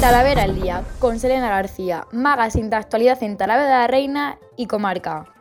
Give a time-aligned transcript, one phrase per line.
[0.00, 4.66] Talavera al día, con Selena García, magazine de actualidad en Talavera de la Reina y
[4.66, 5.34] comarca.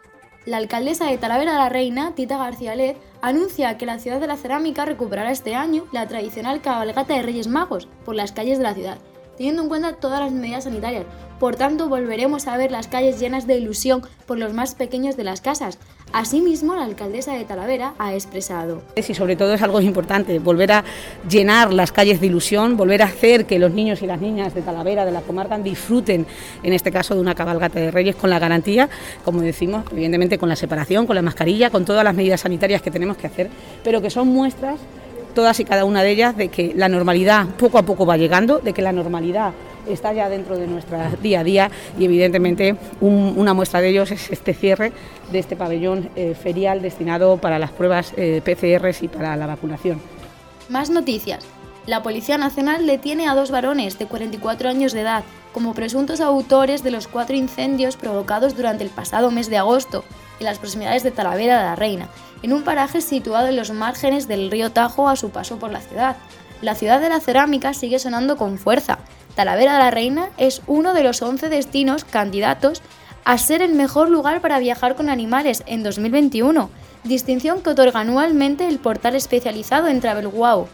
[0.48, 4.26] La alcaldesa de Talavera de la Reina, Tita García Led, anuncia que la ciudad de
[4.26, 8.64] la cerámica recuperará este año la tradicional cabalgata de Reyes Magos por las calles de
[8.64, 8.98] la ciudad,
[9.38, 11.06] teniendo en cuenta todas las medidas sanitarias.
[11.40, 15.24] Por tanto, volveremos a ver las calles llenas de ilusión por los más pequeños de
[15.24, 15.78] las casas.
[16.14, 18.82] Asimismo, la alcaldesa de Talavera ha expresado.
[18.96, 20.84] Y sobre todo es algo importante, volver a
[21.30, 24.62] llenar las calles de ilusión, volver a hacer que los niños y las niñas de
[24.62, 26.26] Talavera, de la comarca, disfruten,
[26.64, 28.90] en este caso, de una cabalgata de Reyes con la garantía,
[29.26, 32.90] como decimos, evidentemente con la separación, con la mascarilla, con todas las medidas sanitarias que
[32.90, 33.50] tenemos que hacer,
[33.84, 34.80] pero que son muestras
[35.36, 38.58] todas y cada una de ellas de que la normalidad poco a poco va llegando,
[38.58, 39.54] de que la normalidad
[39.90, 44.30] está ya dentro de nuestro día a día y evidentemente una muestra de ellos es
[44.30, 44.92] este cierre
[45.32, 50.00] de este pabellón eh, ferial destinado para las pruebas eh, PCR y para la vacunación.
[50.70, 51.46] Más noticias.
[51.86, 56.84] La Policía Nacional detiene a dos varones de 44 años de edad como presuntos autores
[56.84, 60.04] de los cuatro incendios provocados durante el pasado mes de agosto
[60.40, 62.10] en las proximidades de Talavera de la Reina,
[62.44, 65.80] en un paraje situado en los márgenes del río Tajo a su paso por la
[65.80, 66.18] ciudad.
[66.62, 69.00] La ciudad de la cerámica sigue sonando con fuerza.
[69.36, 72.82] Talavera de la Reina es uno de los 11 destinos candidatos
[73.26, 76.70] a ser el mejor lugar para viajar con animales en 2021,
[77.04, 80.68] distinción que otorga anualmente el portal especializado en Travel Wow.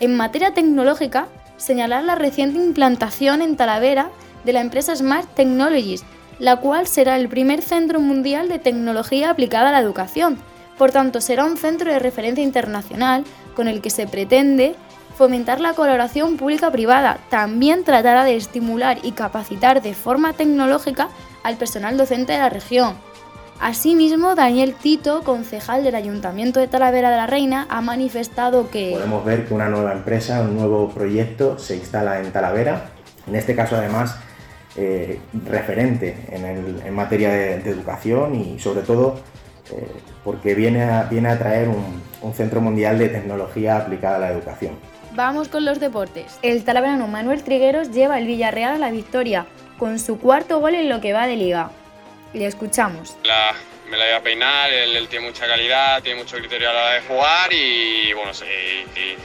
[0.00, 4.10] En materia tecnológica, señalar la reciente implantación en Talavera
[4.44, 6.04] de la empresa Smart Technologies,
[6.38, 10.38] la cual será el primer centro mundial de tecnología aplicada a la educación.
[10.76, 14.74] Por tanto, será un centro de referencia internacional con el que se pretende
[15.20, 17.18] fomentar la colaboración pública-privada.
[17.28, 21.10] También tratará de estimular y capacitar de forma tecnológica
[21.42, 22.94] al personal docente de la región.
[23.60, 28.92] Asimismo, Daniel Tito, concejal del Ayuntamiento de Talavera de la Reina, ha manifestado que...
[28.94, 32.88] Podemos ver que una nueva empresa, un nuevo proyecto se instala en Talavera.
[33.26, 34.16] En este caso, además,
[34.74, 39.20] eh, referente en, materia de, educación y sobre todo
[39.70, 39.86] eh,
[40.24, 44.76] porque viene a, viene a traer un, centro mundial de tecnología aplicada a la educación.
[45.12, 46.38] Vamos con los deportes.
[46.42, 49.46] El talaverano Manuel Trigueros lleva el Villarreal a la victoria
[49.78, 51.70] con su cuarto gol en lo que va de liga.
[52.32, 53.16] Le escuchamos.
[53.90, 56.92] me la iba a peinar, él, tiene mucha calidad, tiene mucho criterio a la hora
[56.92, 58.32] de jugar y bueno,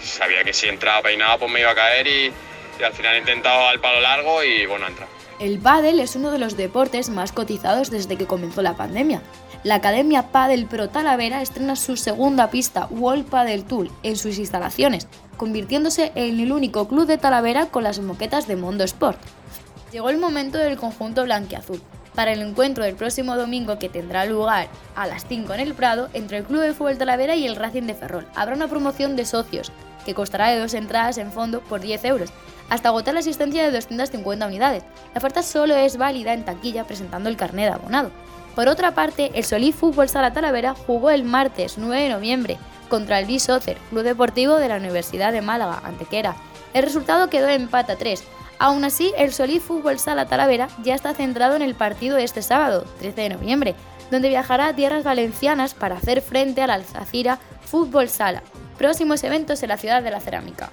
[0.02, 2.34] sabía que si entraba peinado pues me iba a caer y,
[2.80, 5.12] y al final he intentado al palo largo y bueno, ha entrado.
[5.40, 9.22] El pádel es uno de los deportes más cotizados desde que comenzó la pandemia.
[9.66, 15.08] La Academia Padel Pro Talavera estrena su segunda pista World Padel Tour en sus instalaciones,
[15.38, 19.18] convirtiéndose en el único club de Talavera con las moquetas de Mondo Sport.
[19.92, 21.82] Llegó el momento del conjunto blanquiazul
[22.14, 26.10] para el encuentro del próximo domingo que tendrá lugar a las 5 en el Prado
[26.14, 28.28] entre el Club de Fútbol Talavera y el Racing de Ferrol.
[28.36, 29.72] Habrá una promoción de socios
[30.06, 32.30] que costará de dos entradas en fondo por 10 euros
[32.70, 34.84] hasta agotar la asistencia de 250 unidades.
[35.16, 38.12] La oferta solo es válida en taquilla presentando el carnet de abonado.
[38.56, 42.58] Por otra parte, el Solí Fútbol Sala Talavera jugó el martes 9 de noviembre
[42.90, 46.36] contra el Bisócer, Club Deportivo de la Universidad de Málaga, Antequera.
[46.74, 48.24] El resultado quedó empate 3.
[48.58, 52.42] Aún así, el Solí Fútbol Sala Talavera ya está centrado en el partido de este
[52.42, 53.76] sábado, 13 de noviembre,
[54.10, 58.44] donde viajará a tierras valencianas para hacer frente al Alzacira Fútbol Sala.
[58.78, 60.70] Próximos eventos en la ciudad de la cerámica.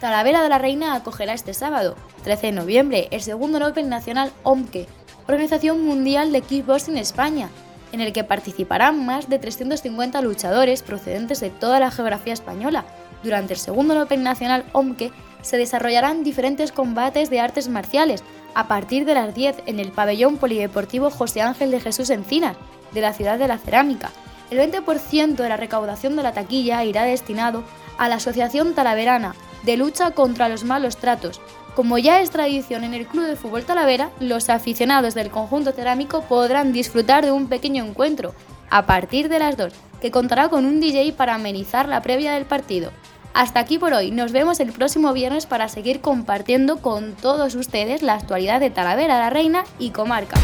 [0.00, 1.94] Talavera de la Reina acogerá este sábado,
[2.24, 4.88] 13 de noviembre, el segundo Open Nacional OMKE,
[5.32, 7.48] Organización Mundial de Kickboxing España,
[7.90, 12.84] en el que participarán más de 350 luchadores procedentes de toda la geografía española.
[13.22, 15.10] Durante el segundo Open Nacional OMKE
[15.40, 18.22] se desarrollarán diferentes combates de artes marciales
[18.54, 22.58] a partir de las 10 en el pabellón polideportivo José Ángel de Jesús Encinas,
[22.92, 24.10] de la ciudad de la Cerámica.
[24.50, 27.64] El 20% de la recaudación de la taquilla irá destinado
[27.96, 31.40] a la Asociación Talaverana de lucha contra los malos tratos.
[31.74, 36.20] Como ya es tradición en el Club de Fútbol Talavera, los aficionados del conjunto cerámico
[36.22, 38.34] podrán disfrutar de un pequeño encuentro
[38.68, 42.44] a partir de las 2, que contará con un DJ para amenizar la previa del
[42.44, 42.90] partido.
[43.32, 48.02] Hasta aquí por hoy, nos vemos el próximo viernes para seguir compartiendo con todos ustedes
[48.02, 50.38] la actualidad de Talavera la Reina y Comarca.